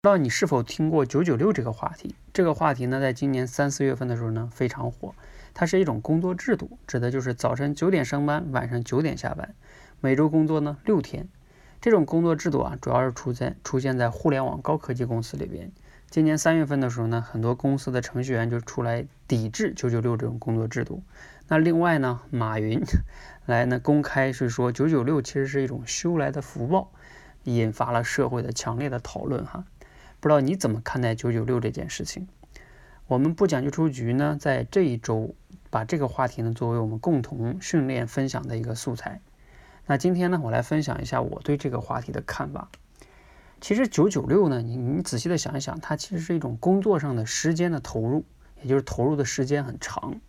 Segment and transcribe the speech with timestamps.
[0.00, 2.14] 不知道你是否听过“九九六”这个话题？
[2.32, 5.12] 这个话题呢，在今年三四月份的时候呢，非常火。
[5.54, 9.56] 它是一种工作制度，指的就是早晨九点上班，晚上九点下班，
[10.00, 11.28] 每周工作呢六天。
[11.80, 15.72] 这种工作制度啊，主要是出现出现在互联网高科技公司里边。
[16.08, 21.02] 今年三月份的时候呢，很多公司的程序员就出来抵制“九九六”这种工作制度。
[21.48, 22.80] 那另外呢，马云
[23.46, 26.92] 来呢公开是说“九九六”其实是一种修来的福报，
[27.42, 29.64] 引发了社会的强烈的讨论哈。
[30.20, 32.26] 不知道你怎么看待“九九六”这件事情？
[33.06, 35.34] 我们不讲究出局呢，在这一周
[35.70, 39.20] 把这个话题呢作为我们共同训练分享的一个素材。
[39.86, 42.68] 那今天呢，我来分享一下我对这个话题的看法。
[43.60, 48.24] 其实“九九六”呢，你你仔细的想一想，它其实是一种工作上的时间的投入，
[48.60, 50.20] 也就是投入的时间很长。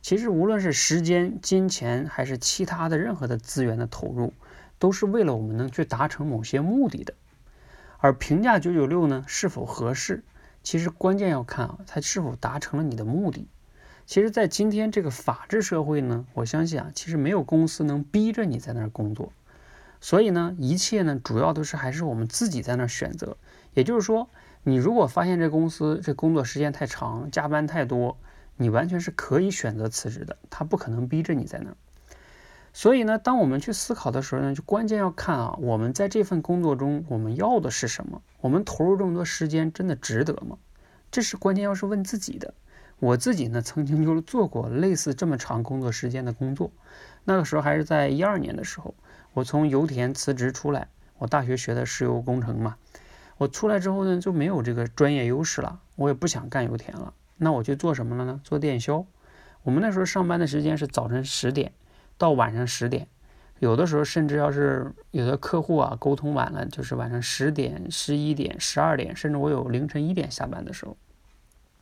[0.00, 4.32] 其实无论是时间、金钱还是其他的任何的资源的投入，
[4.78, 7.12] 都是为了我们能去达成某些目的的。
[8.06, 10.22] 而评价九九六呢是否合适，
[10.62, 13.48] 其实关键要看啊，它是否达成了你的目的。
[14.06, 19.32] 其实，在今天这个法治社会呢，我相信啊，其实没有公司能逼着你在那儿工作。
[20.00, 23.36] 所以呢，一切呢，主要都是还是我们自己在那儿选择。
[23.74, 24.30] 也就是说，
[24.62, 28.16] 你如果发现这公司这工作时间太长，加班太多，
[28.56, 31.76] 你完全是可以选择辞职的，他不可能逼着你在那儿。
[32.76, 38.20] 所以呢，当我们去思考的时候呢，就关键要看啊，我们在这份工作中，我们要的是什么？
[38.42, 40.58] 我们投入这么多时间，真的值得吗？
[41.10, 42.52] 这是关键，要是问自己的。
[42.98, 46.70] 我自己呢，曾经就是做过类似这么长工作时间的工作，
[47.24, 48.94] 那个时候还是在一二年的时候，
[49.32, 52.76] 我从油田辞职出来，我大学学的石油工程嘛，
[53.38, 58.38] 我出来之后呢，就没有这个专业优势了，我也不想干油田了，那我就做什么了呢？
[58.44, 59.06] 做电销。
[59.62, 61.72] 我们那时候上班的时间是早晨十点。
[62.18, 63.06] 到晚上十点，
[63.58, 70.96] 有的时候甚至要是有的客户啊沟通晚了，就是晚上十点、十一点、十二点，甚至我有凌晨一点下班的时候。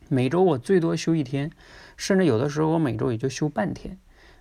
[0.07, 1.51] 每周我最多休一天，
[1.97, 3.97] 甚至有的时候我每周也就休半天。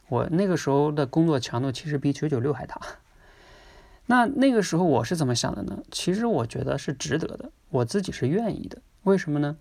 [0.09, 2.79] 我那个时候的工作强度其实比九九六还大。
[4.07, 5.83] 那那个时候我是怎么想的呢？
[5.91, 8.83] 其实我觉得是值得的，我自己是愿意的。
[9.05, 9.57] 为什么呢？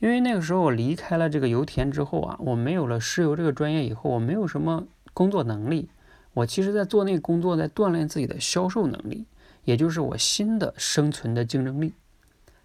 [0.00, 4.88] 因为那个时候我离开了这个油田之后啊，我没有了石油这个专业以后，我没有什么。
[5.16, 5.88] 工作能力，
[6.34, 9.24] 我其实在做那个工作，在锻炼自己的销售能力，
[9.64, 11.94] 也就是我新的生存的竞争力，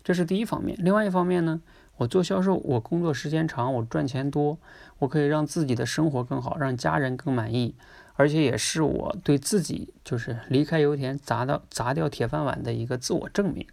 [0.04, 0.78] 这是第一方面。
[0.82, 1.62] 另外一方面呢，
[1.96, 4.58] 我做销售，我工作时间长，我赚钱多，
[5.00, 7.74] 我可以让自己的生活更好，让家人更满意，
[8.16, 13.66] 而且也是我对自己就是离开油田砸到砸掉铁饭碗的一个自我证明。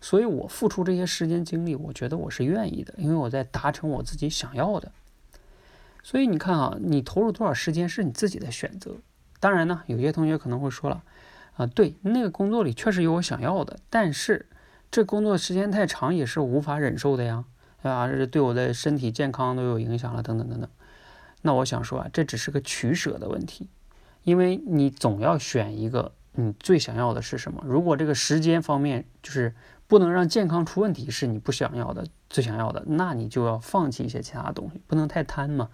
[0.00, 4.92] 所以我付出这些时间精力，我觉得我是愿意的，因为我在达成我自己想要的。
[6.02, 8.96] 所以你看啊，你投入多少时间是你自己的选择。
[9.38, 11.02] 当然呢，有些同学可能会说了，
[11.56, 14.46] 啊，对，那个工作里确实有我想要的，但是
[14.90, 17.44] 这工作时间太长也是无法忍受的呀，
[17.82, 20.68] 啊，这对我的身体健康都有影响了，等等等等。
[21.42, 23.68] 那我想说啊，这只是个取舍的问题，
[24.22, 27.62] 因为你总要选一个你最想要的是什么。
[27.66, 29.54] 如果这个时间方面就是
[29.88, 32.06] 不能让健康出问题，是你不想要的。
[32.32, 35.68] 最想要的，那你就要放弃一些其他东西，不能太贪嘛。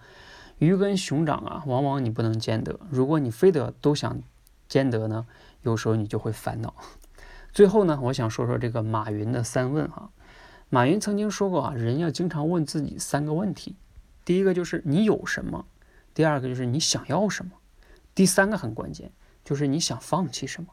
[0.57, 2.77] 鱼跟熊掌啊，往往你不能兼得。
[2.89, 4.21] 如果你非得都想
[4.67, 5.25] 兼得呢，
[5.63, 6.75] 有时候你就会烦恼。
[7.53, 10.11] 最后呢，我想说说这个马云的三问哈。
[10.69, 13.75] 马云曾经说过啊，人要经常问自己三个问题：
[14.25, 15.65] 第一个就是你有什么；
[16.13, 17.53] 第二个就是你想要什么；
[18.13, 19.11] 第三个很关键，
[19.45, 20.67] 就是你想放弃什么。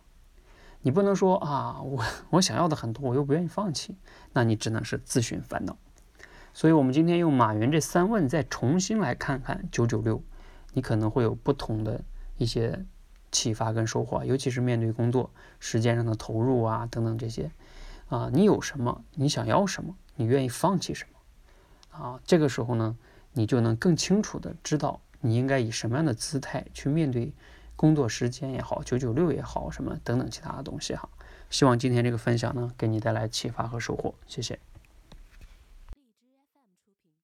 [0.82, 3.96] 你不能说啊，我我想要的很多，我又不愿意放弃，
[4.32, 5.76] 那你只能是自寻烦恼。
[6.52, 10.22] 所以，我们今天用马云这三问再重新来看看九九六，
[10.72, 12.02] 你可能会有不同的
[12.38, 12.86] 一些
[13.32, 17.50] 启发跟收获，尤其是面对工作时间上的投入啊等等这些
[18.08, 19.04] 啊，你有什么？
[19.14, 19.94] 你想要什么？
[20.14, 21.98] 你愿意放弃什么？
[21.98, 22.96] 啊，这个时候呢，
[23.32, 27.34] 你就能更清楚的知道你应该以什么样的姿态去面对。
[27.76, 31.08] 工作时间也好，九九六也好，什么等等其他的东西哈，
[31.50, 34.58] 希望今天这个分享呢，给你带来启发和收获，谢谢。